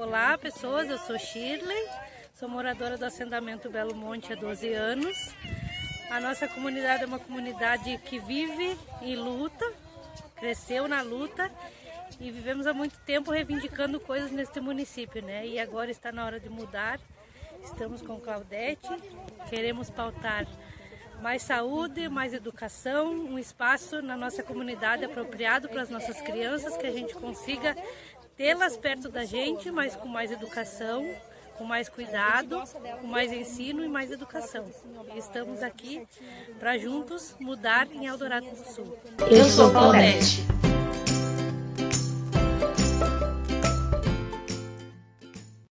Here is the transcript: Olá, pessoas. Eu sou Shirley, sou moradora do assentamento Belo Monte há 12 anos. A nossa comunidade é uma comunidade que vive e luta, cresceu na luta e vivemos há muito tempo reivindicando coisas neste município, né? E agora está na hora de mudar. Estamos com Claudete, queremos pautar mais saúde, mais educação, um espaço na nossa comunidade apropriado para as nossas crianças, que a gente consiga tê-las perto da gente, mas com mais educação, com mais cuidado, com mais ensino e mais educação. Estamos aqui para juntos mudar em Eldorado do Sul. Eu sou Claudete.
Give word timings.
Olá, 0.00 0.38
pessoas. 0.38 0.88
Eu 0.88 0.96
sou 0.96 1.18
Shirley, 1.18 1.86
sou 2.32 2.48
moradora 2.48 2.96
do 2.96 3.04
assentamento 3.04 3.68
Belo 3.68 3.94
Monte 3.94 4.32
há 4.32 4.34
12 4.34 4.72
anos. 4.72 5.14
A 6.10 6.18
nossa 6.18 6.48
comunidade 6.48 7.02
é 7.02 7.06
uma 7.06 7.18
comunidade 7.18 7.98
que 7.98 8.18
vive 8.18 8.78
e 9.02 9.14
luta, 9.14 9.70
cresceu 10.36 10.88
na 10.88 11.02
luta 11.02 11.52
e 12.18 12.30
vivemos 12.30 12.66
há 12.66 12.72
muito 12.72 12.98
tempo 13.00 13.30
reivindicando 13.30 14.00
coisas 14.00 14.30
neste 14.30 14.58
município, 14.58 15.22
né? 15.22 15.46
E 15.46 15.58
agora 15.58 15.90
está 15.90 16.10
na 16.10 16.24
hora 16.24 16.40
de 16.40 16.48
mudar. 16.48 16.98
Estamos 17.62 18.00
com 18.00 18.18
Claudete, 18.18 18.88
queremos 19.50 19.90
pautar 19.90 20.46
mais 21.20 21.42
saúde, 21.42 22.08
mais 22.08 22.32
educação, 22.32 23.10
um 23.12 23.38
espaço 23.38 24.00
na 24.00 24.16
nossa 24.16 24.42
comunidade 24.42 25.04
apropriado 25.04 25.68
para 25.68 25.82
as 25.82 25.90
nossas 25.90 26.22
crianças, 26.22 26.74
que 26.78 26.86
a 26.86 26.90
gente 26.90 27.12
consiga 27.12 27.76
tê-las 28.40 28.74
perto 28.74 29.10
da 29.10 29.22
gente, 29.22 29.70
mas 29.70 29.94
com 29.94 30.08
mais 30.08 30.32
educação, 30.32 31.06
com 31.58 31.64
mais 31.64 31.90
cuidado, 31.90 32.62
com 33.02 33.06
mais 33.06 33.30
ensino 33.30 33.84
e 33.84 33.88
mais 33.88 34.10
educação. 34.10 34.64
Estamos 35.14 35.62
aqui 35.62 36.08
para 36.58 36.78
juntos 36.78 37.36
mudar 37.38 37.86
em 37.92 38.06
Eldorado 38.06 38.46
do 38.46 38.64
Sul. 38.64 38.96
Eu 39.30 39.44
sou 39.44 39.70
Claudete. 39.70 40.49